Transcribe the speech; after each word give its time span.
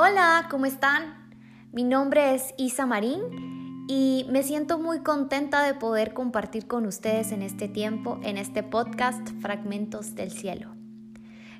Hola, 0.00 0.46
¿cómo 0.48 0.64
están? 0.64 1.28
Mi 1.72 1.82
nombre 1.82 2.32
es 2.32 2.54
Isa 2.56 2.86
Marín 2.86 3.84
y 3.88 4.26
me 4.30 4.44
siento 4.44 4.78
muy 4.78 5.00
contenta 5.00 5.64
de 5.64 5.74
poder 5.74 6.14
compartir 6.14 6.68
con 6.68 6.86
ustedes 6.86 7.32
en 7.32 7.42
este 7.42 7.66
tiempo, 7.66 8.20
en 8.22 8.38
este 8.38 8.62
podcast 8.62 9.28
Fragmentos 9.40 10.14
del 10.14 10.30
Cielo. 10.30 10.76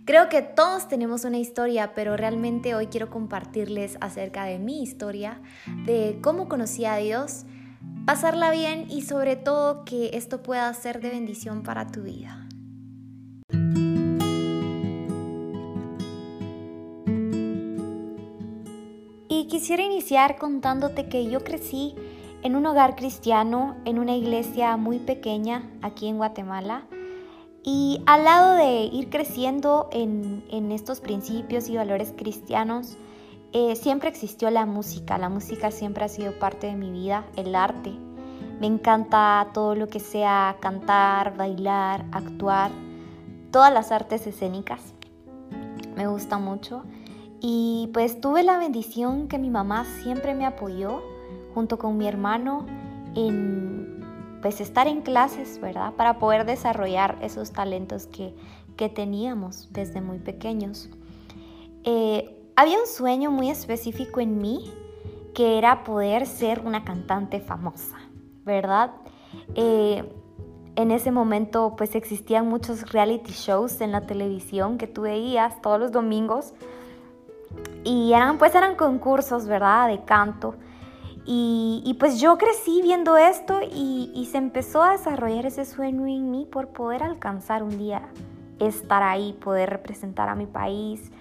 Creo 0.05 0.29
que 0.29 0.43
todos 0.43 0.87
tenemos 0.87 1.25
una 1.25 1.39
historia, 1.39 1.95
pero 1.97 2.17
realmente 2.17 2.77
hoy 2.77 2.87
quiero 2.87 3.11
compartirles 3.11 3.99
acerca 4.01 4.45
de 4.45 4.61
mi 4.61 4.85
historia, 4.85 5.43
de 5.85 6.21
cómo 6.23 6.49
conocí 6.49 6.85
a 6.85 6.95
Dios, 6.95 7.45
pasarla 8.07 8.53
bien 8.53 8.89
y 8.89 9.03
sobre 9.03 9.35
todo 9.35 9.85
que 9.85 10.11
esto 10.13 10.45
pueda 10.45 10.73
ser 10.75 11.01
de 11.01 11.11
bendición 11.11 11.65
para 11.65 11.89
tu 11.89 12.03
vida. 12.03 12.49
Quisiera 19.59 19.83
iniciar 19.83 20.37
contándote 20.39 21.09
que 21.09 21.29
yo 21.29 21.43
crecí 21.43 21.97
en 22.45 22.55
un 22.55 22.65
hogar 22.65 22.95
cristiano, 22.95 23.75
en 23.87 23.99
una 23.99 24.15
iglesia 24.15 24.77
muy 24.77 25.01
pequeña 25.01 25.69
aquí 25.83 26.07
en 26.07 26.17
Guatemala. 26.17 26.87
Y 27.65 28.01
al 28.07 28.23
lado 28.23 28.55
de 28.55 28.83
ir 28.85 29.11
creciendo 29.11 29.89
en, 29.91 30.71
estos 30.71 31.01
principios 31.01 31.69
y 31.69 31.77
valores 31.77 32.15
cristianos, 32.17 32.99
eh, 33.53 33.75
siempre 33.75 34.09
existió 34.09 34.49
la 34.51 34.65
música. 34.65 35.19
La 35.19 35.29
música 35.29 35.73
siempre 35.73 36.05
ha 36.05 36.09
sido 36.09 36.39
parte 36.39 36.69
de 36.69 36.77
mi 36.77 36.93
vida, 36.93 37.25
el 37.35 37.57
arte. 37.57 37.91
Me 38.61 38.69
encanta 38.69 39.49
todo 39.53 39.75
lo 39.75 39.89
que 39.89 39.99
sea 39.99 40.57
cantar, 40.61 41.37
bailar, 41.37 42.05
actuar, 42.13 42.71
todas 43.51 43.75
las 43.75 43.91
artes 43.91 44.25
escénicas. 44.25 44.95
Me 45.97 46.07
gusta 46.07 46.39
mucho. 46.39 46.85
Y 47.41 47.91
pues 47.93 48.21
tuve 48.21 48.43
la 48.43 48.59
bendición 48.59 49.29
que 49.29 49.39
mi 49.39 49.51
mamá 49.51 49.85
siempre 50.03 50.35
me 50.35 50.45
apoyó 50.45 51.03
junto 51.55 51.79
con 51.79 51.97
mi 51.97 52.07
hermano 52.07 52.67
en 53.15 54.05
pues 54.43 54.61
estar 54.61 54.87
en 54.87 55.03
clases, 55.03 55.61
¿verdad? 55.61 55.95
Para 55.95 56.19
poder 56.19 56.47
desarrollar 56.47 57.19
esos 57.23 57.53
talentos 57.53 58.07
que, 58.07 58.35
teníamos 58.95 59.73
desde 59.73 60.01
muy 60.01 60.21
pequeños. 60.21 60.89
Eh, 61.83 62.49
había 62.55 62.79
un 62.79 62.87
sueño 62.87 63.33
muy 63.33 63.51
específico 63.51 64.21
en 64.21 64.39
mí 64.39 64.73
que 65.35 65.59
era 65.59 65.83
poder 65.83 66.27
ser 66.27 66.61
una 66.65 66.85
cantante 66.85 67.41
famosa, 67.41 67.97
¿verdad? 68.45 68.93
Eh, 69.57 70.09
en 70.77 70.93
ese 70.93 71.11
momento 71.11 71.75
pues 71.77 71.97
existían 71.97 72.49
muchos 72.49 72.93
reality 72.93 73.33
shows 73.33 73.81
en 73.81 73.91
la 73.91 74.07
televisión 74.07 74.79
que 74.79 74.87
tú 74.87 75.03
veías 75.03 75.61
todos 75.61 75.81
los 75.81 75.91
domingos 75.91 76.55
y 77.85 78.13
eran 78.13 78.39
pues 78.39 78.55
eran 78.55 78.77
concursos, 78.77 79.47
¿verdad? 79.47 79.89
De 79.89 80.05
canto. 80.05 80.55
Y, 81.31 81.95
pues 82.01 82.19
yo 82.21 82.39
crecí 82.39 82.81
viendo 82.81 83.19
esto 83.19 83.61
y, 83.63 84.27
se 84.31 84.39
empezó 84.39 84.83
a 84.83 84.93
desarrollar 84.93 85.45
ese 85.45 85.67
sueño 85.67 86.07
en 86.07 86.31
mí 86.31 86.47
por 86.51 86.69
poder 86.69 87.03
alcanzar 87.03 87.63
un 87.63 87.77
día 87.77 88.09
estar 88.59 89.03
ahí, 89.03 89.35
poder 89.35 89.69
representar 89.69 90.31
a 90.31 90.35
mi 90.35 90.47
país, 90.47 91.13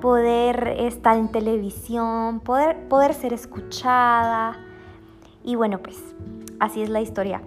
poder 0.00 0.76
estar 0.78 1.16
en 1.16 1.28
televisión, 1.32 2.38
poder, 2.38 2.86
poder 2.86 3.14
ser 3.14 3.32
escuchada. 3.32 4.56
Y 5.42 5.56
bueno, 5.56 5.80
pues 5.80 6.14
así 6.60 6.80
es 6.80 6.88
la 6.88 7.00
historia. 7.00 7.42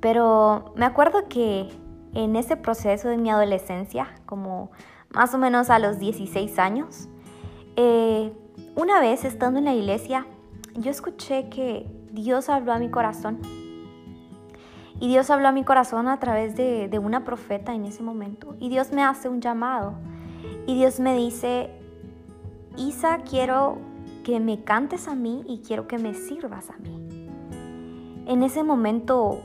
Pero 0.00 0.74
me 0.76 0.84
acuerdo 0.84 1.26
que 1.28 1.70
en 2.12 2.36
ese 2.36 2.56
proceso 2.58 3.08
de 3.08 3.16
mi 3.16 3.30
adolescencia, 3.30 4.08
como 4.26 4.70
más 5.08 5.32
o 5.32 5.38
menos 5.38 5.70
a 5.70 5.78
los 5.78 5.98
16 5.98 6.58
años, 6.58 7.08
eh, 7.80 8.32
una 8.74 8.98
vez 8.98 9.24
estando 9.24 9.60
en 9.60 9.64
la 9.64 9.72
iglesia, 9.72 10.26
yo 10.74 10.90
escuché 10.90 11.48
que 11.48 11.86
Dios 12.10 12.48
habló 12.48 12.72
a 12.72 12.80
mi 12.80 12.90
corazón. 12.90 13.38
Y 14.98 15.06
Dios 15.06 15.30
habló 15.30 15.46
a 15.46 15.52
mi 15.52 15.62
corazón 15.62 16.08
a 16.08 16.18
través 16.18 16.56
de, 16.56 16.88
de, 16.88 16.98
una 16.98 17.24
profeta 17.24 17.72
en 17.72 17.84
ese 17.84 18.02
momento. 18.02 18.56
Y 18.58 18.68
Dios 18.68 18.90
me 18.90 19.04
hace 19.04 19.28
un 19.28 19.40
llamado. 19.40 19.94
Y 20.66 20.74
Dios 20.74 20.98
me 20.98 21.16
dice, 21.16 21.70
Isa, 22.76 23.18
quiero 23.18 23.78
que 24.24 24.40
me 24.40 24.64
cantes 24.64 25.06
a 25.06 25.14
mí 25.14 25.44
y 25.46 25.58
quiero 25.58 25.86
que 25.86 25.98
me 25.98 26.14
sirvas 26.14 26.70
a 26.70 26.78
mí. 26.78 27.28
En 28.26 28.42
ese 28.42 28.64
momento 28.64 29.38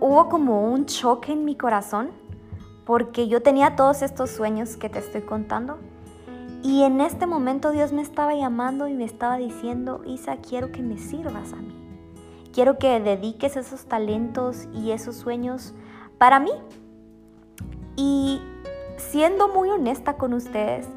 hubo 0.00 0.30
como 0.30 0.72
un 0.72 0.86
choque 0.86 1.32
en 1.32 1.44
mi 1.44 1.54
corazón 1.54 2.12
porque 2.86 3.28
yo 3.28 3.42
tenía 3.42 3.76
todos 3.76 4.00
estos 4.00 4.30
sueños 4.30 4.78
que 4.78 4.88
te 4.88 5.00
estoy 5.00 5.20
contando 5.20 5.78
y 6.62 6.82
en 6.84 7.00
este 7.00 7.26
momento 7.26 7.72
Dios 7.72 7.92
me 7.92 8.02
estaba 8.02 8.34
llamando 8.34 8.86
y 8.86 8.94
me 8.94 9.04
estaba 9.04 9.36
diciendo, 9.36 10.02
Isa, 10.06 10.36
quiero 10.36 10.70
que 10.70 10.82
me 10.82 10.96
sirvas 10.96 11.52
a 11.52 11.56
mí. 11.56 11.74
Quiero 12.52 12.78
que 12.78 13.00
dediques 13.00 13.56
esos 13.56 13.86
talentos 13.86 14.68
y 14.72 14.92
esos 14.92 15.16
sueños 15.16 15.74
para 16.18 16.38
mí. 16.38 16.52
Y 17.96 18.40
siendo 18.96 19.48
muy 19.48 19.70
honesta 19.70 20.14
con 20.14 20.34
ustedes, 20.34 20.88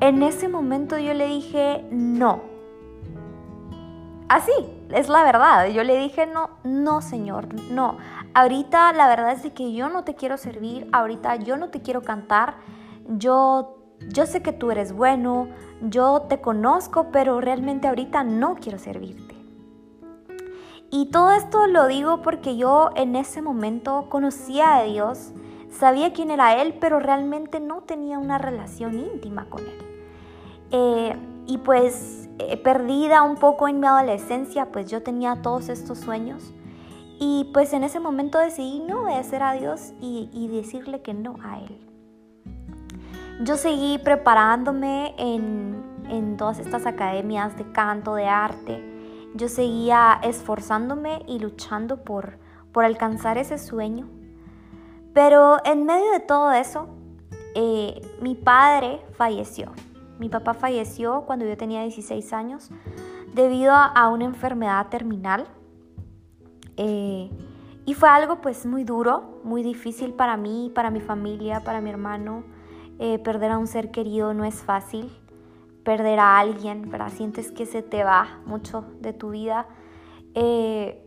en 0.00 0.22
ese 0.22 0.48
momento 0.48 0.98
yo 0.98 1.14
le 1.14 1.26
dije, 1.28 1.86
no. 1.90 2.40
Así, 4.28 4.52
es 4.90 5.08
la 5.08 5.22
verdad. 5.22 5.68
Yo 5.68 5.84
le 5.84 5.96
dije, 5.98 6.26
no, 6.26 6.50
no, 6.64 7.00
Señor, 7.00 7.46
no. 7.70 7.98
Ahorita 8.34 8.92
la 8.92 9.06
verdad 9.06 9.32
es 9.32 9.52
que 9.52 9.72
yo 9.72 9.88
no 9.88 10.02
te 10.02 10.14
quiero 10.14 10.36
servir, 10.36 10.88
ahorita 10.92 11.36
yo 11.36 11.56
no 11.56 11.68
te 11.68 11.80
quiero 11.80 12.02
cantar, 12.02 12.56
yo 13.06 13.76
yo 14.00 14.26
sé 14.26 14.42
que 14.42 14.52
tú 14.52 14.70
eres 14.70 14.92
bueno, 14.92 15.48
yo 15.80 16.22
te 16.28 16.40
conozco, 16.40 17.08
pero 17.12 17.40
realmente 17.40 17.88
ahorita 17.88 18.24
no 18.24 18.56
quiero 18.56 18.78
servirte. 18.78 19.34
Y 20.90 21.06
todo 21.10 21.32
esto 21.32 21.66
lo 21.66 21.86
digo 21.88 22.22
porque 22.22 22.56
yo 22.56 22.90
en 22.94 23.16
ese 23.16 23.42
momento 23.42 24.06
conocía 24.08 24.76
a 24.76 24.84
Dios, 24.84 25.32
sabía 25.70 26.12
quién 26.12 26.30
era 26.30 26.62
Él, 26.62 26.74
pero 26.80 27.00
realmente 27.00 27.60
no 27.60 27.82
tenía 27.82 28.18
una 28.18 28.38
relación 28.38 28.98
íntima 28.98 29.46
con 29.50 29.62
Él. 29.62 29.78
Eh, 30.70 31.16
y 31.46 31.58
pues 31.58 32.28
eh, 32.38 32.56
perdida 32.56 33.22
un 33.22 33.36
poco 33.36 33.68
en 33.68 33.80
mi 33.80 33.86
adolescencia, 33.86 34.70
pues 34.70 34.88
yo 34.90 35.02
tenía 35.02 35.42
todos 35.42 35.68
estos 35.68 35.98
sueños. 35.98 36.52
Y 37.18 37.50
pues 37.52 37.72
en 37.72 37.82
ese 37.82 37.98
momento 37.98 38.38
decidí 38.38 38.80
no 38.80 39.02
obedecer 39.02 39.42
a 39.42 39.54
Dios 39.54 39.94
y 40.00 40.48
decirle 40.48 41.00
que 41.00 41.14
no 41.14 41.36
a 41.42 41.58
Él. 41.60 41.95
Yo 43.40 43.58
seguí 43.58 43.98
preparándome 43.98 45.14
en, 45.18 46.36
todas 46.38 46.58
estas 46.58 46.86
academias 46.86 47.56
de 47.56 47.70
canto, 47.72 48.14
de 48.14 48.26
arte. 48.26 48.82
Yo 49.34 49.48
seguía 49.48 50.18
esforzándome 50.22 51.22
y 51.26 51.38
luchando 51.38 52.02
por, 52.02 52.38
por 52.72 52.84
alcanzar 52.84 53.36
ese 53.38 53.58
sueño. 53.58 54.08
Pero 55.12 55.58
en 55.64 55.84
medio 55.84 56.10
de 56.12 56.20
todo 56.20 56.52
eso, 56.52 56.88
eh, 57.54 58.00
mi 58.20 58.34
padre 58.34 59.00
falleció. 59.12 59.72
Mi 60.18 60.28
papá 60.28 60.54
falleció 60.54 61.22
cuando 61.22 61.44
yo 61.44 61.56
tenía 61.56 61.82
16 61.82 62.32
años 62.32 62.70
debido 63.34 63.72
a, 63.74 64.08
una 64.08 64.24
enfermedad 64.24 64.88
terminal. 64.88 65.46
Eh, 66.78 67.30
y 67.84 67.94
fue 67.94 68.08
algo 68.08 68.40
pues 68.40 68.64
muy 68.66 68.84
duro, 68.84 69.40
muy 69.44 69.62
difícil 69.62 70.14
para 70.14 70.36
mí, 70.36 70.72
para 70.74 70.90
mi 70.90 71.00
familia, 71.00 71.62
para 71.64 71.80
mi 71.80 71.90
hermano. 71.90 72.44
Eh, 72.98 73.18
perder 73.18 73.50
a 73.50 73.58
un 73.58 73.66
ser 73.66 73.90
querido 73.90 74.34
no 74.34 74.44
es 74.44 74.62
fácil. 74.62 75.10
Perder 75.84 76.18
a 76.18 76.38
alguien, 76.38 76.90
¿verdad? 76.90 77.10
Sientes 77.10 77.52
que 77.52 77.66
se 77.66 77.82
te 77.82 78.04
va 78.04 78.40
mucho 78.46 78.84
de 79.00 79.12
tu 79.12 79.30
vida. 79.30 79.66
Eh, 80.34 81.04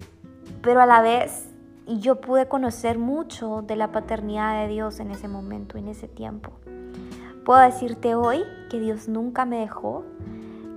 pero 0.62 0.82
a 0.82 0.86
la 0.86 1.02
vez 1.02 1.50
yo 1.88 2.22
pude 2.22 2.48
conocer 2.48 3.00
mucho 3.00 3.64
de 3.64 3.76
la 3.76 3.92
paternidad 3.92 4.62
de 4.62 4.68
Dios 4.68 5.00
en 5.00 5.12
ese 5.12 5.28
momento, 5.28 5.78
en 5.78 5.88
ese 5.88 6.08
tiempo. 6.08 6.52
Puedo 7.46 7.60
decirte 7.62 8.16
hoy 8.16 8.44
que 8.70 8.80
Dios 8.80 9.08
nunca 9.08 9.46
me 9.46 9.60
dejó, 9.60 10.04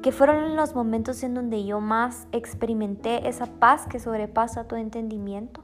que 0.02 0.10
fueron 0.10 0.56
los 0.56 0.75
momentos 0.75 1.22
en 1.22 1.34
donde 1.34 1.64
yo 1.64 1.81
más 1.81 2.26
experimenté 2.32 3.28
esa 3.28 3.46
paz 3.46 3.87
que 3.87 4.00
sobrepasa 4.00 4.64
todo 4.64 4.78
entendimiento. 4.78 5.62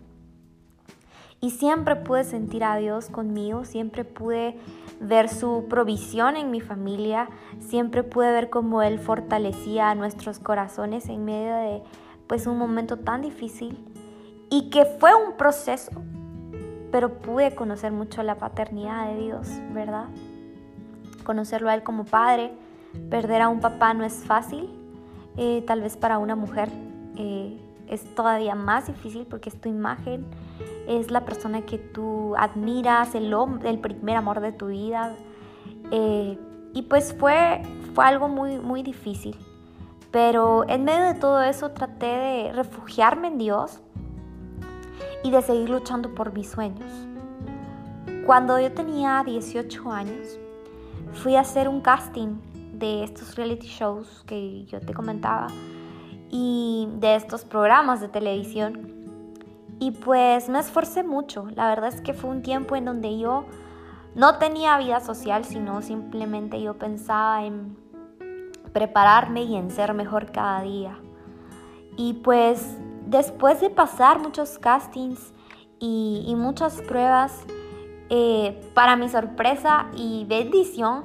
Y 1.41 1.51
siempre 1.51 1.95
pude 1.95 2.25
sentir 2.25 2.65
a 2.65 2.77
Dios 2.77 3.11
conmigo, 3.11 3.65
siempre 3.65 4.05
pude 4.05 4.59
ver 5.01 5.29
su 5.29 5.67
provisión 5.69 6.37
en 6.37 6.51
mi 6.51 6.61
familia, 6.61 7.29
siempre 7.61 8.03
pude 8.03 8.33
ver 8.33 8.51
cómo 8.51 8.83
Él 8.83 8.99
fortalecía 8.99 9.95
nuestros 9.95 10.41
corazones 10.41 11.09
en 11.09 11.25
medio 11.25 11.55
de 11.55 11.83
pues 12.27 12.47
un 12.47 12.59
momento 12.59 12.99
tan 12.99 13.23
difícil 13.23 13.79
y 14.51 14.71
que 14.71 14.85
fue 14.85 15.15
un 15.15 15.35
proceso, 15.37 15.93
pero 16.91 17.19
pude 17.21 17.55
conocer 17.55 17.93
mucho 17.93 18.23
la 18.25 18.37
paternidad 18.37 19.09
de 19.09 19.23
Dios, 19.23 19.49
¿verdad? 19.73 20.07
Conocerlo 21.25 21.71
a 21.71 21.75
Él 21.75 21.85
como 21.85 22.05
padre, 22.05 22.53
perder 23.11 23.43
a 23.43 23.49
un 23.49 23.61
papá 23.61 23.95
no 23.95 24.05
es 24.05 24.25
fácil, 24.25 24.69
eh, 25.37 25.63
tal 25.67 25.83
vez 25.83 25.97
para 25.97 26.19
una 26.19 26.35
mujer 26.35 26.69
eh, 27.17 27.61
es 27.91 28.15
todavía 28.15 28.55
más 28.55 28.87
difícil 28.87 29.27
porque 29.27 29.49
es 29.49 29.61
tu 29.61 29.69
imagen, 29.69 30.27
es 30.87 31.11
la 31.11 31.25
persona 31.25 31.63
que 31.63 31.79
tú 31.79 32.35
admiras, 32.37 33.15
el, 33.15 33.35
el 33.65 33.79
primer 33.79 34.17
amor 34.17 34.41
de 34.41 34.53
tu 34.53 34.67
vida. 34.67 35.15
Eh, 35.91 36.39
y 36.75 36.83
pues 36.83 37.15
fue, 37.19 37.63
fue 37.95 38.05
algo 38.05 38.29
muy, 38.29 38.59
muy 38.59 38.83
difícil. 38.83 39.37
Pero 40.11 40.69
en 40.69 40.85
medio 40.85 41.05
de 41.07 41.15
todo 41.15 41.43
eso 41.43 41.71
traté 41.71 42.07
de 42.07 42.53
refugiarme 42.53 43.29
en 43.29 43.39
Dios 43.39 43.81
y 45.23 45.31
de 45.31 45.43
seguir 45.43 45.69
luchando 45.69 46.15
por 46.15 46.33
mis 46.33 46.49
sueños. 46.49 46.91
Cuando 48.25 48.59
yo 48.59 48.73
tenía 48.73 49.23
18 49.25 49.91
años, 49.91 50.39
fui 51.13 51.37
a 51.37 51.41
hacer 51.41 51.69
un 51.69 51.81
casting 51.81 52.39
de 52.73 53.05
estos 53.05 53.35
reality 53.37 53.67
shows 53.67 54.23
que 54.27 54.65
yo 54.65 54.81
te 54.81 54.95
comentaba 54.95 55.49
y 56.31 56.89
de 56.99 57.17
estos 57.17 57.45
programas 57.45 58.01
de 58.01 58.09
televisión. 58.09 58.95
Y 59.81 59.93
pues 59.93 60.49
me 60.49 60.59
esforcé 60.59 61.03
mucho. 61.03 61.47
La 61.55 61.69
verdad 61.69 61.89
es 61.89 62.01
que 62.01 62.15
fue 62.15 62.31
un 62.31 62.43
tiempo 62.43 62.77
en 62.77 62.85
donde 62.85 63.19
yo 63.19 63.45
no 64.15 64.39
tenía 64.39 64.77
vida 64.79 65.01
social, 65.01 65.45
sino 65.45 65.83
simplemente 65.83 66.61
yo 66.61 66.75
pensaba 66.75 67.45
en 67.45 67.77
prepararme 68.73 69.43
y 69.43 69.57
en 69.57 69.71
ser 69.71 69.95
mejor 69.95 70.33
cada 70.33 70.63
día. 70.63 70.99
Y 71.97 72.15
pues 72.15 72.77
después 73.07 73.61
de 73.61 73.71
pasar 73.71 74.19
muchos 74.21 74.59
castings 74.59 75.33
y, 75.81 76.35
muchas 76.37 76.81
pruebas, 76.83 77.45
eh, 78.11 78.61
para 78.75 78.97
mi 78.97 79.09
sorpresa 79.09 79.87
y 79.95 80.25
bendición, 80.25 81.05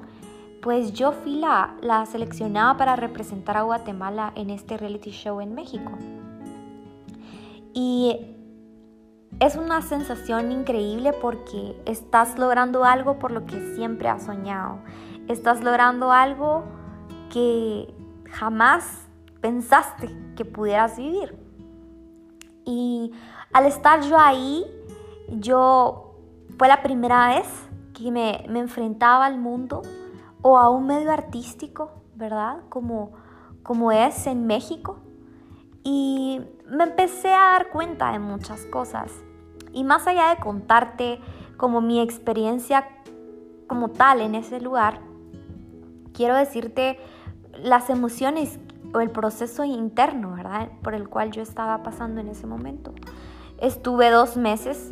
pues 0.63 0.93
yo 0.93 1.11
fui 1.11 1.35
la, 1.35 2.05
seleccionada 2.09 2.77
para 2.77 2.95
representar 2.95 3.57
a 3.57 3.63
Guatemala 3.63 4.31
en 4.35 4.49
este 4.49 4.77
reality 4.77 5.11
show 5.11 5.41
en 5.41 5.53
México. 5.53 5.91
Y 7.73 8.33
es 9.41 9.57
una 9.57 9.81
sensación 9.81 10.53
increíble 10.53 11.11
porque 11.11 11.75
estás 11.85 12.39
logrando 12.39 12.85
algo 12.85 13.19
por 13.19 13.31
lo 13.31 13.45
que 13.45 13.75
siempre 13.75 14.07
has 14.07 14.23
soñado. 14.23 14.79
Estás 15.27 15.61
logrando 15.61 16.13
algo 16.13 16.63
que 17.29 17.93
jamás 18.31 19.05
pensaste 19.41 20.15
que 20.37 20.45
pudieras 20.45 20.95
vivir. 20.95 21.37
Y 22.63 23.11
al 23.51 23.65
estar 23.65 24.01
yo 24.03 24.17
ahí, 24.17 24.65
yo 25.27 26.15
fue 26.57 26.69
la 26.69 26.81
primera 26.81 27.35
vez 27.35 27.47
que 27.93 28.11
me 28.11 28.45
enfrentaba 28.59 29.25
al 29.25 29.37
mundo 29.37 29.81
o 30.43 30.57
a 30.59 30.69
un 30.69 30.85
medio 30.85 31.11
artístico, 31.11 32.03
¿verdad? 32.15 32.57
Como, 32.69 33.13
como 33.63 33.91
es 33.91 34.27
en 34.27 34.45
México. 34.45 34.99
Y 35.83 36.41
me 36.69 36.83
empecé 36.83 37.29
a 37.33 37.53
dar 37.53 37.69
cuenta 37.69 38.11
de 38.11 38.19
muchas 38.19 38.65
cosas. 38.67 39.11
Y 39.71 39.83
más 39.83 40.05
allá 40.05 40.29
de 40.29 40.41
contarte 40.41 41.19
como 41.57 41.81
mi 41.81 41.99
experiencia 41.99 42.87
como 43.67 43.89
tal 43.89 44.21
en 44.21 44.35
ese 44.35 44.59
lugar, 44.59 44.99
quiero 46.13 46.35
decirte 46.35 46.99
las 47.57 47.89
emociones 47.89 48.59
o 48.93 48.99
el 48.99 49.11
proceso 49.11 49.63
interno, 49.63 50.35
¿verdad? 50.35 50.69
Por 50.83 50.93
el 50.93 51.07
cual 51.09 51.31
yo 51.31 51.41
estaba 51.41 51.83
pasando 51.83 52.19
en 52.19 52.27
ese 52.27 52.47
momento. 52.47 52.93
Estuve 53.59 54.09
dos 54.09 54.35
meses 54.35 54.91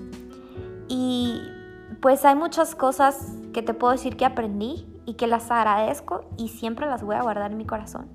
y 0.87 1.41
pues 2.01 2.23
hay 2.23 2.35
muchas 2.35 2.73
cosas 2.73 3.33
que 3.53 3.61
te 3.61 3.73
puedo 3.73 3.91
decir 3.91 4.15
que 4.15 4.25
aprendí 4.25 4.90
y 5.05 5.15
que 5.15 5.27
las 5.27 5.49
agradezco 5.51 6.25
y 6.37 6.49
siempre 6.49 6.85
las 6.85 7.03
voy 7.03 7.15
a 7.15 7.21
guardar 7.21 7.51
en 7.51 7.57
mi 7.57 7.65
corazón. 7.65 8.07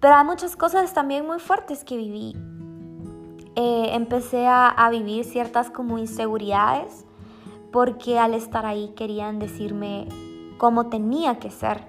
Pero 0.00 0.14
hay 0.14 0.24
muchas 0.24 0.56
cosas 0.56 0.92
también 0.94 1.26
muy 1.26 1.38
fuertes 1.38 1.84
que 1.84 1.96
viví. 1.96 2.36
Eh, 3.54 3.94
empecé 3.94 4.46
a, 4.46 4.88
vivir 4.90 5.24
ciertas 5.24 5.70
como 5.70 5.98
inseguridades 5.98 7.06
porque 7.72 8.18
al 8.18 8.34
estar 8.34 8.66
ahí 8.66 8.92
querían 8.96 9.38
decirme 9.38 10.08
cómo 10.58 10.88
tenía 10.88 11.38
que 11.38 11.50
ser 11.50 11.84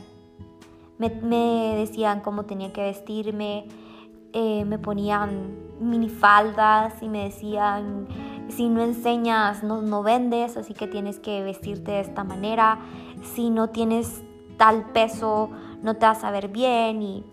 me, 0.98 1.76
decían 1.76 2.22
cómo 2.22 2.44
tenía 2.46 2.74
que 2.74 2.82
vestirme, 2.82 3.68
eh, 4.34 4.66
me 4.66 4.80
ponían 4.80 5.56
minifaldas 5.80 7.02
y 7.02 7.10
me 7.10 7.26
decían, 7.26 8.08
si 8.50 8.70
no 8.70 8.82
enseñas, 8.82 9.64
no, 9.64 9.82
no 9.82 10.04
vendes, 10.04 10.58
así 10.58 10.74
que 10.74 10.88
tienes 10.88 11.20
que 11.20 11.44
vestirte 11.44 11.92
de 11.92 12.00
esta 12.00 12.24
manera, 12.24 12.80
si 13.22 13.50
no 13.50 13.69
tienes 13.69 14.24
tal 14.58 14.92
peso, 14.92 15.50
no 15.81 15.96
te 15.96 16.06
vas 16.06 16.24
a 16.24 16.31
ver 16.31 16.48
bien. 16.50 17.02
Y 17.02 17.25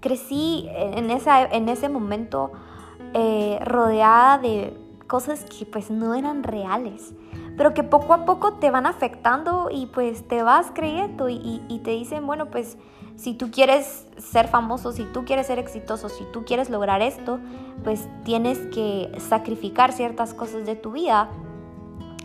crecí 0.00 0.68
en, 0.70 1.10
esa, 1.10 1.44
en 1.44 1.68
ese 1.68 1.88
momento 1.88 2.52
eh, 3.14 3.58
rodeada 3.64 4.38
de 4.38 4.76
cosas 5.06 5.44
que 5.44 5.66
pues 5.66 5.90
no 5.90 6.14
eran 6.14 6.42
reales 6.42 7.14
pero 7.56 7.72
que 7.74 7.82
poco 7.82 8.12
a 8.12 8.24
poco 8.24 8.54
te 8.54 8.70
van 8.70 8.86
afectando 8.86 9.68
y 9.70 9.86
pues 9.86 10.28
te 10.28 10.42
vas 10.42 10.70
creyendo 10.74 11.28
y, 11.28 11.80
te 11.82 11.90
dicen, 11.92 12.26
bueno, 12.26 12.46
pues 12.50 12.76
si 13.16 13.32
tú 13.32 13.50
quieres 13.50 14.06
ser 14.18 14.48
famoso, 14.48 14.92
si 14.92 15.04
tú 15.04 15.24
quieres 15.24 15.46
ser 15.46 15.58
exitoso, 15.58 16.08
si 16.08 16.24
tú 16.32 16.44
quieres 16.44 16.68
lograr 16.68 17.00
esto, 17.00 17.40
pues 17.82 18.08
tienes 18.24 18.58
que 18.74 19.10
sacrificar 19.18 19.92
ciertas 19.92 20.34
cosas 20.34 20.66
de 20.66 20.76
tu 20.76 20.92
vida 20.92 21.30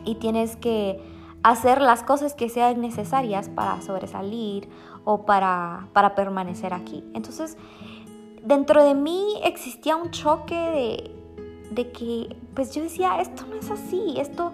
y 0.04 0.16
tienes 0.16 0.58
que 0.58 1.00
hacer 1.44 1.82
las 1.82 2.04
cosas 2.04 2.34
que 2.34 2.50
sean 2.50 2.82
necesarias 2.82 3.50
para 3.50 3.82
sobresalir 3.82 4.70
o 5.04 5.26
para, 5.26 5.88
para 5.94 6.16
permanecer 6.16 6.74
aquí. 6.74 7.04
Entonces, 7.14 7.58
dentro 8.44 8.84
de 8.84 8.94
mí 8.94 9.40
existía 9.44 9.96
un 9.96 10.12
choque 10.12 10.56
de, 10.56 11.16
de 11.72 11.92
que, 11.92 12.36
pues 12.54 12.74
yo 12.74 12.84
decía, 12.84 13.20
esto 13.20 13.46
no 13.48 13.56
es 13.56 13.72
así, 13.72 14.16
esto 14.18 14.52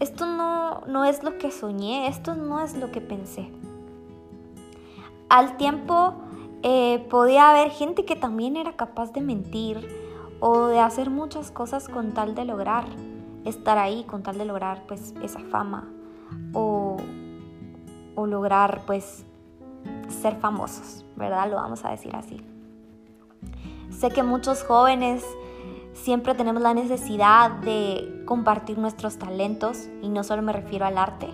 esto 0.00 0.26
no, 0.26 0.80
no 0.86 1.04
es 1.04 1.22
lo 1.22 1.38
que 1.38 1.50
soñé, 1.50 2.08
esto 2.08 2.34
no 2.34 2.60
es 2.60 2.76
lo 2.76 2.90
que 2.90 3.00
pensé. 3.00 3.48
Al 5.28 5.56
tiempo 5.56 6.14
eh, 6.62 7.06
podía 7.10 7.50
haber 7.50 7.70
gente 7.70 8.04
que 8.04 8.16
también 8.16 8.56
era 8.56 8.74
capaz 8.74 9.12
de 9.12 9.20
mentir 9.20 9.88
o 10.40 10.66
de 10.66 10.80
hacer 10.80 11.10
muchas 11.10 11.50
cosas 11.50 11.88
con 11.88 12.12
tal 12.12 12.34
de 12.34 12.44
lograr 12.44 12.86
estar 13.44 13.78
ahí, 13.78 14.04
con 14.04 14.22
tal 14.22 14.38
de 14.38 14.44
lograr 14.44 14.82
pues 14.86 15.14
esa 15.22 15.40
fama 15.40 15.88
o, 16.52 16.96
lograr 18.26 18.82
pues 18.86 19.26
ser 20.08 20.36
famosos, 20.36 21.04
¿verdad? 21.14 21.50
Lo 21.50 21.56
vamos 21.56 21.84
a 21.84 21.90
decir 21.90 22.16
así. 22.16 22.40
Sé 23.90 24.10
que 24.10 24.22
muchos 24.22 24.64
jóvenes 24.64 25.22
siempre 25.92 26.34
tenemos 26.34 26.62
la 26.62 26.72
necesidad 26.72 27.50
de 27.50 28.22
compartir 28.24 28.78
nuestros 28.78 29.18
talentos 29.18 29.88
y 30.00 30.08
no 30.08 30.24
solo 30.24 30.40
me 30.40 30.52
refiero 30.52 30.86
al 30.86 30.96
arte. 30.96 31.28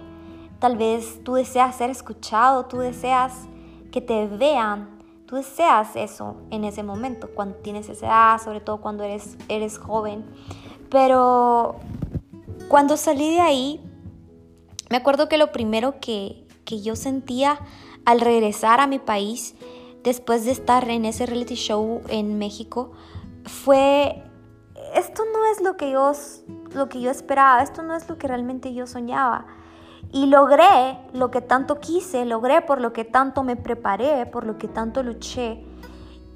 Tal 0.59 0.77
vez 0.77 1.23
tú 1.25 1.35
deseas 1.35 1.77
ser 1.77 1.91
escuchado, 1.91 2.67
tú 2.67 2.79
deseas 2.79 3.49
que 3.93 4.01
te 4.01 4.27
vean, 4.27 4.99
tú 5.27 5.37
deseas 5.37 5.97
eso 5.97 6.37
en 6.51 6.65
ese 6.65 6.83
momento, 6.83 7.31
cuando 7.35 7.57
tienes 7.57 7.89
esa 7.89 8.07
edad, 8.07 8.43
sobre 8.43 8.61
todo 8.61 8.79
cuando 8.81 9.05
eres, 9.05 9.39
eres 9.49 9.79
joven. 9.79 10.25
Pero 10.91 11.77
cuando 12.69 12.97
salí 12.97 13.31
de 13.31 13.41
ahí, 13.41 13.90
me 14.91 14.97
acuerdo 14.99 15.29
que 15.29 15.39
lo 15.39 15.53
primero 15.53 16.01
que, 16.01 16.47
que 16.65 16.83
yo 16.83 16.97
sentía 16.97 17.59
al 18.05 18.21
regresar 18.21 18.81
a 18.81 18.87
mi 18.87 18.99
país, 18.99 19.55
después 20.03 20.45
de 20.45 20.51
estar 20.51 20.89
en 20.91 21.05
ese 21.05 21.27
reality 21.27 21.55
show 21.55 22.03
en 22.09 22.39
México, 22.39 22.93
fue 23.45 24.25
esto 24.95 25.23
no 25.33 25.45
es 25.47 25.63
lo 25.63 25.77
que 25.77 25.91
yo, 25.91 26.13
lo 26.75 26.89
que 26.89 27.01
yo 27.01 27.11
esperaba, 27.11 27.63
esto 27.63 27.83
no 27.83 27.95
es 27.95 28.09
lo 28.09 28.19
que 28.19 28.29
realmente 28.29 28.75
yo 28.75 28.87
soñaba. 28.87 29.47
Y 30.13 30.27
logré 30.27 30.99
lo 31.13 31.31
que 31.31 31.41
tanto 31.41 31.79
quise, 31.79 32.25
logré 32.25 32.63
por 32.63 32.81
lo 32.81 32.93
que 32.93 33.05
tanto 33.05 33.45
me 33.45 33.57
preparé, 33.57 34.27
por 34.27 34.45
lo 34.45 34.59
que 34.59 34.67
tanto 34.67 35.03
luché. 35.03 35.65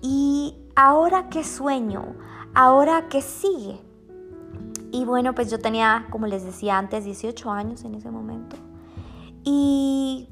Y 0.01 0.57
ahora 0.77 1.29
qué 1.29 1.43
sueño, 1.43 2.15
ahora 2.55 3.09
qué 3.09 3.21
sigue. 3.21 3.81
Y 4.95 5.05
bueno, 5.05 5.35
pues 5.35 5.51
yo 5.51 5.59
tenía, 5.59 6.07
como 6.09 6.29
les 6.29 6.45
decía 6.45 6.79
antes, 6.79 7.05
18 7.05 7.51
años 7.51 7.83
en 7.83 7.97
ese 7.97 8.13
momento. 8.13 8.55
Y 9.43 10.29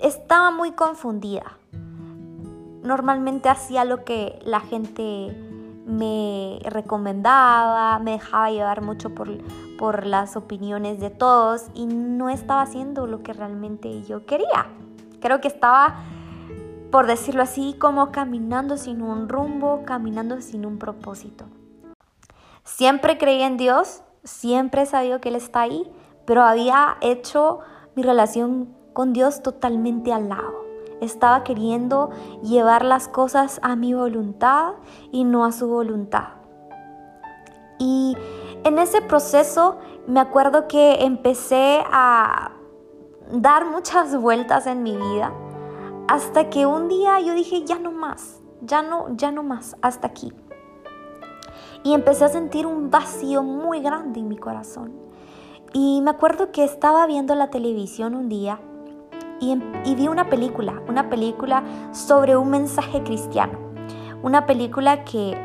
estaba 0.00 0.50
muy 0.50 0.72
confundida. 0.72 1.58
Normalmente 2.82 3.50
hacía 3.50 3.84
lo 3.84 4.04
que 4.04 4.38
la 4.42 4.60
gente 4.60 5.36
me 5.84 6.60
recomendaba, 6.64 7.98
me 7.98 8.12
dejaba 8.12 8.50
llevar 8.50 8.80
mucho 8.80 9.14
por, 9.14 9.28
por 9.76 10.06
las 10.06 10.34
opiniones 10.34 10.98
de 10.98 11.10
todos 11.10 11.66
y 11.74 11.84
no 11.84 12.30
estaba 12.30 12.62
haciendo 12.62 13.06
lo 13.06 13.22
que 13.22 13.34
realmente 13.34 14.02
yo 14.04 14.24
quería. 14.24 14.66
Creo 15.20 15.42
que 15.42 15.48
estaba, 15.48 15.96
por 16.90 17.06
decirlo 17.06 17.42
así, 17.42 17.76
como 17.78 18.12
caminando 18.12 18.78
sin 18.78 19.02
un 19.02 19.28
rumbo, 19.28 19.82
caminando 19.84 20.40
sin 20.40 20.64
un 20.64 20.78
propósito. 20.78 21.44
Siempre 22.64 23.16
creí 23.16 23.42
en 23.42 23.58
Dios, 23.58 24.02
siempre 24.26 24.82
he 24.82 24.86
sabido 24.86 25.20
que 25.20 25.30
Él 25.30 25.36
está 25.36 25.62
ahí, 25.62 25.90
pero 26.26 26.42
había 26.42 26.98
hecho 27.00 27.60
mi 27.94 28.02
relación 28.02 28.74
con 28.92 29.12
Dios 29.12 29.42
totalmente 29.42 30.12
al 30.12 30.28
lado. 30.28 30.66
Estaba 31.00 31.44
queriendo 31.44 32.10
llevar 32.42 32.84
las 32.84 33.08
cosas 33.08 33.60
a 33.62 33.76
mi 33.76 33.94
voluntad 33.94 34.74
y 35.12 35.24
no 35.24 35.44
a 35.44 35.52
su 35.52 35.68
voluntad. 35.68 36.28
Y 37.78 38.16
en 38.64 38.78
ese 38.78 39.02
proceso 39.02 39.78
me 40.06 40.20
acuerdo 40.20 40.66
que 40.66 41.04
empecé 41.04 41.84
a 41.90 42.52
dar 43.30 43.66
muchas 43.66 44.16
vueltas 44.16 44.66
en 44.66 44.82
mi 44.82 44.96
vida, 44.96 45.32
hasta 46.08 46.48
que 46.48 46.66
un 46.66 46.88
día 46.88 47.20
yo 47.20 47.34
dije, 47.34 47.64
ya 47.64 47.78
no 47.78 47.90
más, 47.90 48.40
ya 48.60 48.82
no, 48.82 49.14
ya 49.16 49.32
no 49.32 49.42
más, 49.42 49.76
hasta 49.82 50.06
aquí. 50.06 50.32
Y 51.82 51.94
empecé 51.94 52.24
a 52.24 52.28
sentir 52.28 52.66
un 52.66 52.90
vacío 52.90 53.42
muy 53.42 53.80
grande 53.80 54.20
en 54.20 54.28
mi 54.28 54.36
corazón. 54.36 54.92
Y 55.72 56.00
me 56.02 56.10
acuerdo 56.10 56.52
que 56.52 56.64
estaba 56.64 57.06
viendo 57.06 57.34
la 57.34 57.50
televisión 57.50 58.14
un 58.14 58.28
día 58.28 58.60
y, 59.40 59.52
em, 59.52 59.62
y 59.84 59.94
vi 59.94 60.08
una 60.08 60.28
película, 60.28 60.82
una 60.88 61.08
película 61.08 61.62
sobre 61.92 62.36
un 62.36 62.50
mensaje 62.50 63.02
cristiano. 63.02 63.58
Una 64.22 64.46
película 64.46 65.04
que 65.04 65.36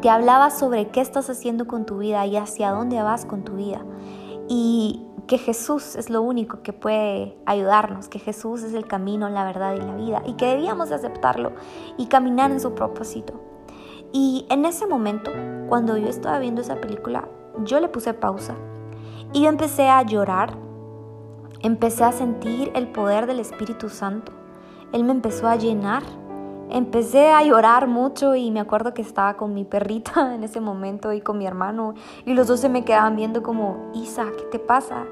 te 0.00 0.10
hablaba 0.10 0.50
sobre 0.50 0.88
qué 0.88 1.00
estás 1.00 1.30
haciendo 1.30 1.66
con 1.66 1.86
tu 1.86 1.98
vida 1.98 2.26
y 2.26 2.36
hacia 2.36 2.70
dónde 2.70 3.00
vas 3.02 3.24
con 3.24 3.44
tu 3.44 3.52
vida. 3.52 3.84
Y 4.48 5.06
que 5.26 5.38
Jesús 5.38 5.96
es 5.96 6.10
lo 6.10 6.22
único 6.22 6.62
que 6.62 6.72
puede 6.72 7.38
ayudarnos, 7.46 8.08
que 8.08 8.18
Jesús 8.18 8.62
es 8.64 8.74
el 8.74 8.86
camino, 8.86 9.28
la 9.28 9.44
verdad 9.44 9.74
y 9.74 9.78
la 9.78 9.94
vida, 9.94 10.22
y 10.26 10.34
que 10.34 10.46
debíamos 10.46 10.90
aceptarlo 10.90 11.52
y 11.96 12.06
caminar 12.06 12.50
en 12.50 12.60
su 12.60 12.74
propósito. 12.74 13.40
Y 14.12 14.46
en 14.50 14.64
ese 14.64 14.86
momento, 14.86 15.30
cuando 15.68 15.96
yo 15.96 16.08
estaba 16.08 16.38
viendo 16.38 16.60
esa 16.60 16.76
película, 16.76 17.28
yo 17.64 17.80
le 17.80 17.88
puse 17.88 18.14
pausa 18.14 18.54
y 19.32 19.42
yo 19.42 19.48
empecé 19.48 19.88
a 19.88 20.02
llorar, 20.02 20.56
empecé 21.60 22.04
a 22.04 22.12
sentir 22.12 22.70
el 22.74 22.88
poder 22.88 23.26
del 23.26 23.40
Espíritu 23.40 23.88
Santo. 23.88 24.32
Él 24.92 25.04
me 25.04 25.12
empezó 25.12 25.48
a 25.48 25.56
llenar 25.56 26.02
empecé 26.72 27.28
a 27.28 27.42
llorar 27.42 27.86
mucho 27.86 28.34
y 28.34 28.50
me 28.50 28.60
acuerdo 28.60 28.94
que 28.94 29.02
estaba 29.02 29.36
con 29.36 29.52
mi 29.52 29.64
perrita 29.64 30.34
en 30.34 30.42
ese 30.42 30.60
momento 30.60 31.12
y 31.12 31.20
con 31.20 31.38
mi 31.38 31.46
hermano 31.46 31.94
y 32.24 32.32
los 32.32 32.46
dos 32.46 32.60
se 32.60 32.68
me 32.68 32.84
quedaban 32.84 33.14
viendo 33.14 33.42
como, 33.42 33.90
Isa, 33.94 34.26
¿qué 34.38 34.44
te 34.44 34.58
pasa? 34.58 35.04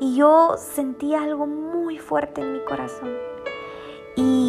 Y 0.00 0.16
yo 0.16 0.56
sentí 0.56 1.14
algo 1.14 1.46
muy 1.46 1.98
fuerte 1.98 2.40
en 2.40 2.52
mi 2.52 2.60
corazón. 2.64 3.10
Y 4.16 4.43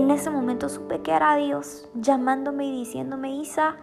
en 0.00 0.10
ese 0.10 0.30
momento 0.30 0.68
supe 0.68 1.00
que 1.00 1.12
era 1.12 1.36
Dios 1.36 1.88
llamándome 1.94 2.66
y 2.66 2.72
diciéndome, 2.72 3.36
Isa, 3.36 3.76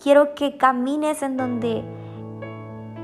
quiero 0.00 0.34
que 0.34 0.56
camines 0.56 1.22
en 1.22 1.36
donde, 1.36 1.84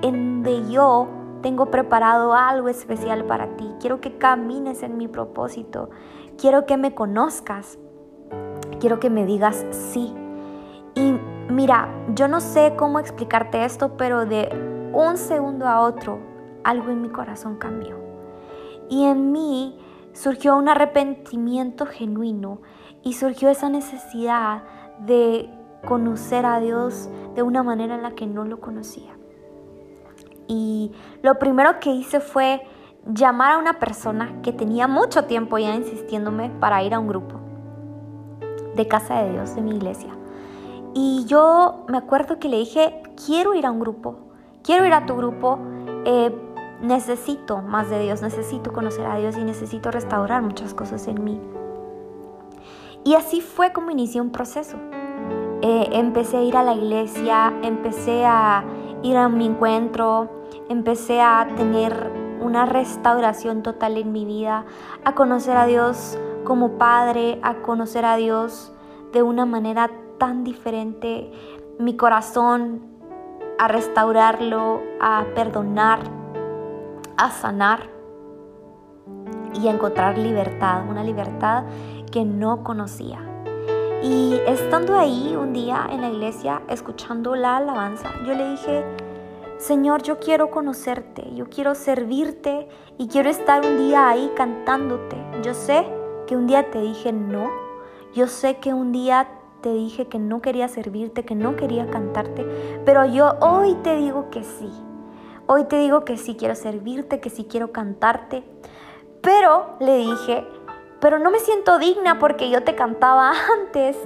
en 0.03 0.43
donde 0.43 0.71
yo 0.71 1.09
tengo 1.43 1.71
preparado 1.71 2.35
algo 2.35 2.69
especial 2.69 3.25
para 3.25 3.57
ti. 3.57 3.69
Quiero 3.81 4.01
que 4.01 4.19
camines 4.19 4.83
en 4.83 4.97
mi 4.97 5.09
propósito. 5.09 5.91
Quiero 6.37 6.67
que 6.67 6.77
me 6.77 6.95
conozcas 6.95 7.79
quiero 8.79 9.01
que 9.01 9.11
me 9.11 9.27
digas 9.27 9.65
sí. 9.71 10.13
Y 10.95 11.15
mira, 11.51 11.89
yo 12.15 12.29
no 12.29 12.41
sé 12.41 12.75
cómo 12.77 12.99
explicarte 12.99 13.65
esto, 13.65 13.97
pero 13.97 14.27
de 14.27 14.49
un 14.93 15.17
segundo 15.17 15.67
a 15.67 15.81
otro, 15.81 16.19
algo 16.65 16.91
en 16.91 17.03
mi 17.03 17.09
corazón 17.09 17.57
cambió. 17.57 17.97
Y 18.89 19.05
en 19.05 19.33
mí 19.33 19.79
surgió 20.13 20.57
un 20.57 20.69
arrepentimiento 20.69 21.87
genuino 21.87 22.61
y 23.03 23.15
surgió 23.15 23.49
esa 23.49 23.69
necesidad 23.69 24.63
de 25.01 25.49
conocer 25.87 26.45
a 26.45 26.61
Dios 26.61 27.09
de 27.35 27.43
una 27.43 27.63
manera 27.63 27.95
en 27.95 28.03
la 28.03 28.13
que 28.13 28.27
no 28.27 28.45
lo 28.45 28.61
conocía. 28.61 29.17
Y 30.49 30.93
lo 31.23 31.39
primero 31.39 31.79
que 31.79 31.91
hice 31.91 32.21
fue 32.21 32.63
llamar 33.07 33.53
a 33.53 33.59
una 33.59 33.79
persona 33.79 34.41
que 34.43 34.53
tenía 34.53 34.89
mucho 34.89 35.25
tiempo 35.25 35.59
ya 35.59 35.75
insistiéndome 35.75 36.51
para 36.59 36.83
ir 36.83 36.95
a 36.95 36.99
un 36.99 37.09
grupo 37.09 37.37
de 38.75 38.89
casa 38.89 39.23
de 39.23 39.33
Dios, 39.33 39.55
de 39.55 39.63
mi 39.63 39.77
iglesia. 39.77 40.15
Y 40.95 41.25
yo 41.27 41.85
me 41.89 41.99
acuerdo 41.99 42.39
que 42.39 42.49
le 42.49 42.59
dije, 42.59 43.03
quiero 43.27 43.55
ir 43.55 43.67
a 43.67 43.71
un 43.71 43.81
grupo, 43.81 44.17
quiero 44.63 44.87
ir 44.87 44.93
a 44.95 45.07
tu 45.07 45.17
grupo, 45.17 45.59
eh, 46.05 46.35
necesito 46.81 47.63
más 47.63 47.91
de 47.91 48.01
Dios, 48.01 48.23
necesito 48.23 48.73
conocer 48.73 49.07
a 49.07 49.17
Dios 49.17 49.37
y 49.37 49.45
necesito 49.45 49.91
restaurar 49.91 50.43
muchas 50.43 50.75
cosas 50.75 51.07
en 51.09 51.25
mí. 51.25 51.41
Y 53.05 53.15
así 53.15 53.41
fue 53.41 53.73
como 53.73 53.91
inicié 53.91 54.21
un 54.21 54.31
proceso. 54.31 54.77
Eh, 55.61 55.89
empecé 55.93 56.37
a 56.37 56.43
ir 56.43 56.57
a 56.57 56.63
la 56.63 56.75
iglesia, 56.75 57.53
empecé 57.63 58.25
a 58.25 58.65
ir 59.03 59.17
a 59.17 59.29
mi 59.29 59.47
encuentro, 59.47 60.29
empecé 60.69 61.21
a 61.21 61.49
tener 61.57 62.13
una 62.41 62.67
restauración 62.67 63.63
total 63.63 63.97
en 63.97 64.13
mi 64.13 64.25
vida, 64.25 64.65
a 65.05 65.15
conocer 65.15 65.57
a 65.57 65.67
Dios 65.67 66.19
como 66.49 66.79
padre 66.79 67.39
a 67.43 67.57
conocer 67.57 68.07
a 68.07 68.17
Dios 68.17 68.73
de 69.13 69.23
una 69.23 69.45
manera 69.45 69.91
tan 70.17 70.45
diferente, 70.45 71.31
mi 71.79 71.95
corazón 71.95 72.81
a 73.59 73.69
restaurarlo, 73.69 74.81
a 74.99 75.27
perdonar, 75.35 76.01
a 77.19 77.31
sanar 77.31 77.91
y 79.55 79.69
a 79.69 79.73
encontrar 79.73 80.17
libertad, 80.17 80.89
una 80.89 81.05
libertad 81.05 81.65
que 82.11 82.25
no 82.25 82.63
conocía. 82.63 83.21
Y 84.03 84.35
estando 84.47 84.97
ahí 84.97 85.37
un 85.37 85.53
día 85.53 85.87
en 85.91 86.01
la 86.01 86.09
iglesia, 86.09 86.63
escuchando 86.69 87.35
la 87.35 87.57
alabanza, 87.57 88.11
yo 88.25 88.35
le 88.35 88.51
dije, 88.51 88.85
Señor, 89.59 90.03
yo 90.03 90.21
quiero 90.21 90.51
conocerte, 90.51 91.35
yo 91.35 91.51
quiero 91.51 91.75
servirte 91.75 92.69
y 92.97 93.09
quiero 93.09 93.29
estar 93.29 93.67
un 93.67 93.77
día 93.77 94.09
ahí 94.09 94.31
cantándote. 94.37 95.17
Yo 95.43 95.53
sé 95.53 95.85
que 96.29 96.37
un 96.37 96.47
día 96.47 96.71
te 96.71 96.81
dije 96.81 97.13
no. 97.13 97.51
Yo 98.15 98.29
sé 98.29 98.59
que 98.59 98.73
un 98.73 98.93
día 98.93 99.29
te 99.61 99.73
dije 99.73 100.07
que 100.07 100.21
no 100.21 100.41
quería 100.41 100.69
servirte, 100.69 101.25
que 101.25 101.35
no 101.35 101.57
quería 101.57 101.91
cantarte, 101.91 102.47
pero 102.85 103.05
yo 103.05 103.35
hoy 103.41 103.75
te 103.83 103.97
digo 103.97 104.31
que 104.31 104.45
sí. 104.45 104.71
Hoy 105.51 105.65
te 105.65 105.79
digo 105.79 106.05
que 106.05 106.19
sí 106.19 106.37
quiero 106.37 106.55
servirte, 106.55 107.21
que 107.21 107.31
sí 107.31 107.47
quiero 107.51 107.73
cantarte. 107.73 108.45
Pero 109.23 109.77
le 109.81 109.97
dije, 109.97 110.47
pero 111.01 111.19
no 111.19 111.31
me 111.31 111.39
siento 111.39 111.79
digna 111.79 112.19
porque 112.19 112.51
yo 112.51 112.63
te 112.65 112.75
cantaba 112.75 113.33
antes. 113.59 113.97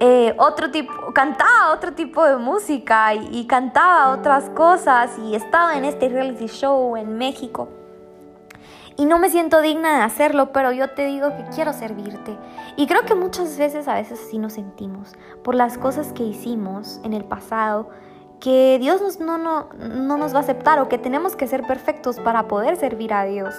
Eh, 0.00 0.36
otro 0.38 0.70
tipo, 0.70 0.92
cantaba 1.12 1.72
otro 1.72 1.92
tipo 1.94 2.24
de 2.24 2.36
música 2.36 3.12
y, 3.14 3.28
y 3.32 3.46
cantaba 3.48 4.12
otras 4.12 4.48
cosas 4.50 5.18
y 5.18 5.34
estaba 5.34 5.76
en 5.76 5.84
este 5.84 6.08
reality 6.08 6.46
show 6.46 6.96
en 6.96 7.18
México 7.18 7.68
y 8.98 9.04
no 9.04 9.20
me 9.20 9.30
siento 9.30 9.62
digna 9.62 9.98
de 9.98 10.02
hacerlo, 10.02 10.52
pero 10.52 10.72
yo 10.72 10.90
te 10.90 11.06
digo 11.06 11.28
que 11.28 11.44
quiero 11.54 11.72
servirte. 11.72 12.36
Y 12.74 12.88
creo 12.88 13.04
que 13.04 13.14
muchas 13.14 13.56
veces, 13.56 13.86
a 13.86 13.94
veces 13.94 14.20
así 14.20 14.38
nos 14.38 14.54
sentimos, 14.54 15.14
por 15.44 15.54
las 15.54 15.78
cosas 15.78 16.12
que 16.12 16.24
hicimos 16.24 17.00
en 17.04 17.12
el 17.12 17.24
pasado, 17.24 17.90
que 18.40 18.78
Dios 18.80 19.20
no, 19.20 19.38
no, 19.38 19.68
no 19.78 20.16
nos 20.16 20.32
va 20.32 20.38
a 20.38 20.42
aceptar 20.42 20.78
o 20.80 20.88
que 20.88 20.98
tenemos 20.98 21.36
que 21.36 21.46
ser 21.46 21.66
perfectos 21.66 22.20
para 22.20 22.48
poder 22.48 22.76
servir 22.76 23.12
a 23.12 23.24
Dios. 23.24 23.54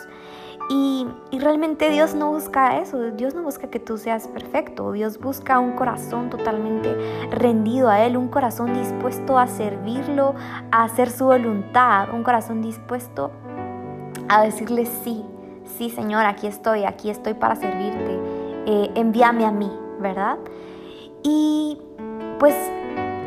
Y, 0.72 1.08
y, 1.32 1.40
realmente 1.40 1.90
Dios 1.90 2.14
no 2.14 2.32
busca 2.32 2.78
eso, 2.78 3.10
Dios 3.12 3.34
no 3.34 3.42
busca 3.42 3.72
que 3.72 3.80
tú 3.80 3.98
seas 3.98 4.28
perfecto, 4.28 4.92
Dios 4.92 5.18
busca 5.20 5.58
un 5.58 5.72
corazón 5.72 6.30
totalmente 6.30 6.96
rendido 7.32 7.90
a 7.90 8.02
Él, 8.02 8.16
un 8.16 8.28
corazón 8.28 8.76
dispuesto 8.76 9.40
a 9.40 9.48
servirlo, 9.48 10.36
a 10.72 10.84
hacer 10.84 11.10
su 11.10 11.26
voluntad, 11.26 12.14
un 12.14 12.24
corazón 12.24 12.62
dispuesto 12.62 13.32
a 14.28 14.44
decirle 14.44 14.86
sí, 14.86 15.26
sí 15.66 15.90
Señor, 15.90 16.26
aquí 16.26 16.46
estoy, 16.46 16.86
aquí 16.86 17.10
estoy 17.10 17.34
para 17.34 17.56
servirte, 17.56 18.20
eh, 18.68 18.92
envíame 18.94 19.46
a 19.46 19.52
mí, 19.52 19.72
¿verdad? 20.00 20.38
Y 21.24 21.80
pues 22.38 22.54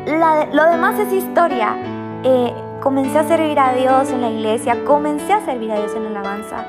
lo 0.05 0.65
demás 0.69 0.99
es 0.99 1.13
historia. 1.13 1.75
Eh, 2.23 2.53
comencé 2.81 3.19
a 3.19 3.23
servir 3.23 3.59
a 3.59 3.73
Dios 3.73 4.11
en 4.11 4.21
la 4.21 4.29
iglesia, 4.29 4.83
comencé 4.85 5.33
a 5.33 5.45
servir 5.45 5.71
a 5.71 5.79
Dios 5.79 5.95
en 5.95 6.03
la 6.03 6.09
alabanza. 6.09 6.65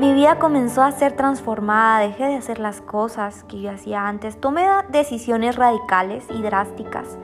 Mi 0.00 0.14
vida 0.14 0.38
comenzó 0.38 0.82
a 0.82 0.92
ser 0.92 1.12
transformada, 1.12 1.98
dejé 1.98 2.24
de 2.24 2.36
hacer 2.36 2.58
las 2.58 2.80
cosas 2.80 3.44
que 3.44 3.60
yo 3.60 3.70
hacía 3.70 4.08
antes, 4.08 4.40
tomé 4.40 4.66
decisiones 4.88 5.56
radicales 5.56 6.24
y 6.30 6.40
drásticas, 6.40 7.18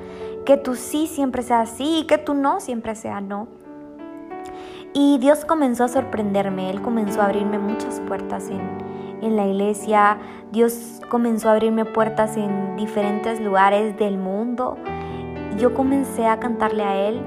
que 0.45 0.59
tú 0.59 0.75
sí 0.75 1.07
siempre 1.07 1.43
sea 1.43 1.65
sí 1.65 2.01
y 2.01 2.07
que 2.07 2.19
tú 2.19 2.35
no 2.35 2.61
siempre 2.61 2.95
sea 2.95 3.23
no. 3.23 3.49
Y 4.93 5.19
Dios 5.19 5.45
comenzó 5.45 5.85
a 5.85 5.89
sorprenderme, 5.89 6.69
Él 6.69 6.83
comenzó 6.83 7.23
a 7.23 7.27
abrirme 7.27 7.59
muchas 7.59 8.01
puertas 8.01 8.51
en, 8.51 9.37
la 9.37 9.47
iglesia, 9.47 10.19
Dios 10.53 11.01
comenzó 11.09 11.49
a 11.49 11.53
abrirme 11.53 11.85
puertas 11.85 12.37
en 12.37 12.77
diferentes 12.77 13.41
lugares 13.41 13.97
del 13.97 14.19
mundo. 14.19 14.77
Yo 15.59 15.75
comencé 15.75 16.27
a 16.27 16.39
cantarle 16.39 16.83
a 16.83 17.09
Él. 17.09 17.23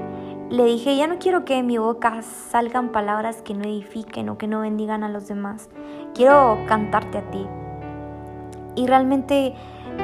Le 0.50 0.64
dije, 0.64 0.96
ya 0.96 1.06
no 1.06 1.18
quiero 1.18 1.44
que 1.44 1.54
de 1.54 1.62
mi 1.62 1.78
boca 1.78 2.22
salgan 2.22 2.90
palabras 2.90 3.42
que 3.42 3.54
no 3.54 3.64
edifiquen 3.64 4.28
o 4.28 4.38
que 4.38 4.46
no 4.46 4.60
bendigan 4.60 5.04
a 5.04 5.08
los 5.08 5.28
demás. 5.28 5.68
Quiero 6.14 6.58
cantarte 6.66 7.18
a 7.18 7.30
ti. 7.30 7.46
Y 8.76 8.86
realmente 8.86 9.54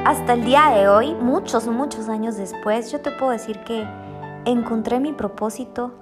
hasta 0.05 0.33
el 0.33 0.45
día 0.45 0.69
de 0.75 0.87
hoy, 0.87 1.15
muchos, 1.15 1.67
muchos 1.67 2.09
años 2.09 2.37
después, 2.37 2.91
yo 2.91 3.01
te 3.01 3.11
puedo 3.11 3.31
decir 3.31 3.59
que 3.59 3.85
encontré 4.45 4.99
mi 4.99 5.13
propósito 5.13 5.93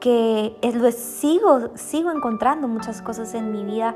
que 0.00 0.56
lo 0.74 0.90
sigo, 0.92 1.70
sigo 1.74 2.10
encontrando 2.10 2.68
muchas 2.68 3.02
cosas 3.02 3.34
en 3.34 3.52
mi 3.52 3.64
vida, 3.64 3.94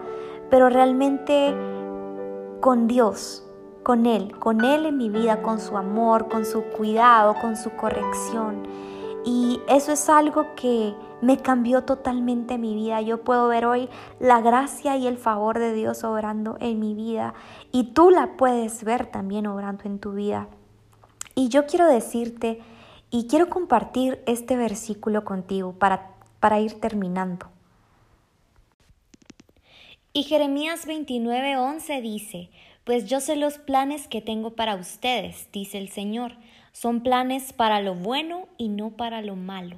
pero 0.50 0.68
realmente 0.68 1.54
con 2.60 2.86
Dios, 2.86 3.46
con 3.82 4.06
Él, 4.06 4.38
con 4.38 4.64
Él 4.64 4.86
en 4.86 4.96
mi 4.96 5.08
vida, 5.08 5.42
con 5.42 5.60
su 5.60 5.76
amor, 5.76 6.28
con 6.28 6.44
su 6.44 6.62
cuidado, 6.62 7.34
con 7.40 7.56
su 7.56 7.70
corrección. 7.70 8.66
Y 9.24 9.60
eso 9.68 9.92
es 9.92 10.08
algo 10.08 10.54
que 10.56 10.94
me 11.20 11.38
cambió 11.38 11.84
totalmente 11.84 12.58
mi 12.58 12.74
vida. 12.74 13.00
Yo 13.00 13.22
puedo 13.22 13.48
ver 13.48 13.64
hoy 13.64 13.88
la 14.18 14.40
gracia 14.40 14.96
y 14.96 15.06
el 15.06 15.16
favor 15.16 15.58
de 15.58 15.72
Dios 15.72 16.02
obrando 16.02 16.56
en 16.60 16.80
mi 16.80 16.94
vida 16.94 17.34
y 17.70 17.84
tú 17.92 18.10
la 18.10 18.36
puedes 18.36 18.82
ver 18.82 19.06
también 19.06 19.46
obrando 19.46 19.84
en 19.84 19.98
tu 20.00 20.12
vida. 20.12 20.48
Y 21.34 21.48
yo 21.48 21.66
quiero 21.66 21.86
decirte 21.86 22.60
y 23.10 23.26
quiero 23.26 23.48
compartir 23.48 24.22
este 24.26 24.56
versículo 24.56 25.24
contigo 25.24 25.72
para, 25.72 26.10
para 26.40 26.60
ir 26.60 26.80
terminando. 26.80 27.46
Y 30.14 30.24
Jeremías 30.24 30.86
29:11 30.86 32.02
dice, 32.02 32.50
Pues 32.84 33.06
yo 33.06 33.20
sé 33.20 33.36
los 33.36 33.58
planes 33.58 34.08
que 34.08 34.20
tengo 34.20 34.56
para 34.56 34.74
ustedes, 34.74 35.48
dice 35.52 35.78
el 35.78 35.88
Señor. 35.88 36.32
Son 36.72 37.00
planes 37.02 37.52
para 37.52 37.80
lo 37.80 37.94
bueno 37.94 38.48
y 38.58 38.68
no 38.68 38.96
para 38.96 39.22
lo 39.22 39.36
malo, 39.36 39.76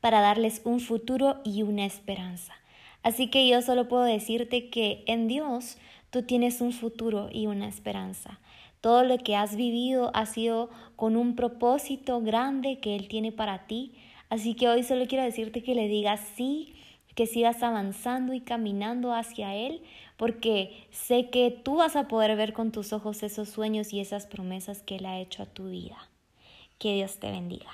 para 0.00 0.22
darles 0.22 0.62
un 0.64 0.80
futuro 0.80 1.36
y 1.44 1.62
una 1.62 1.84
esperanza. 1.84 2.54
Así 3.02 3.28
que 3.28 3.46
yo 3.46 3.60
solo 3.60 3.88
puedo 3.88 4.04
decirte 4.04 4.70
que 4.70 5.04
en 5.06 5.28
Dios 5.28 5.76
tú 6.08 6.22
tienes 6.22 6.62
un 6.62 6.72
futuro 6.72 7.28
y 7.30 7.46
una 7.46 7.68
esperanza. 7.68 8.40
Todo 8.80 9.04
lo 9.04 9.18
que 9.18 9.36
has 9.36 9.54
vivido 9.54 10.10
ha 10.14 10.24
sido 10.24 10.70
con 10.96 11.16
un 11.16 11.36
propósito 11.36 12.22
grande 12.22 12.78
que 12.78 12.96
Él 12.96 13.06
tiene 13.08 13.32
para 13.32 13.66
ti. 13.66 13.92
Así 14.30 14.54
que 14.54 14.68
hoy 14.68 14.82
solo 14.82 15.06
quiero 15.06 15.24
decirte 15.24 15.62
que 15.62 15.74
le 15.74 15.88
digas 15.88 16.20
sí, 16.36 16.74
que 17.16 17.26
sigas 17.26 17.62
avanzando 17.62 18.34
y 18.34 18.40
caminando 18.40 19.12
hacia 19.12 19.54
Él, 19.54 19.82
porque 20.16 20.86
sé 20.90 21.30
que 21.30 21.50
tú 21.50 21.76
vas 21.76 21.96
a 21.96 22.08
poder 22.08 22.36
ver 22.36 22.52
con 22.52 22.72
tus 22.72 22.92
ojos 22.92 23.22
esos 23.22 23.48
sueños 23.48 23.92
y 23.92 24.00
esas 24.00 24.26
promesas 24.26 24.82
que 24.82 24.96
Él 24.96 25.06
ha 25.06 25.18
hecho 25.18 25.42
a 25.42 25.46
tu 25.46 25.68
vida. 25.68 26.10
Que 26.78 26.94
Dios 26.94 27.18
te 27.18 27.30
bendiga. 27.30 27.70